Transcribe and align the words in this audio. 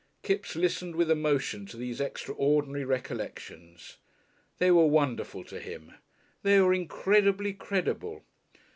Kipps 0.23 0.55
listened 0.55 0.95
with 0.95 1.11
emotion 1.11 1.67
to 1.67 1.77
these 1.77 2.01
extraordinary 2.01 2.83
recollections. 2.83 3.97
They 4.57 4.71
were 4.71 4.87
wonderful 4.87 5.43
to 5.43 5.59
him, 5.59 5.93
they 6.41 6.59
were 6.59 6.73
incredibly 6.73 7.53
credible. 7.53 8.23